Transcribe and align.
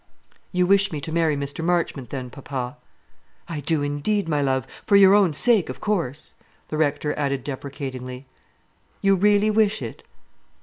"You 0.51 0.65
wish 0.65 0.91
me 0.91 0.99
to 1.01 1.11
many 1.11 1.35
Mr. 1.37 1.63
Marchmont, 1.63 2.09
then, 2.09 2.31
papa?" 2.31 2.77
"I 3.47 3.59
do, 3.59 3.83
indeed, 3.83 4.27
my 4.27 4.41
love. 4.41 4.65
For 4.83 4.95
your 4.95 5.13
own 5.13 5.31
sake, 5.31 5.69
of 5.69 5.79
course," 5.79 6.33
the 6.69 6.77
Rector 6.77 7.13
added 7.19 7.43
deprecatingly. 7.43 8.25
"You 9.03 9.15
really 9.15 9.51
wish 9.51 9.79
it?" 9.79 10.01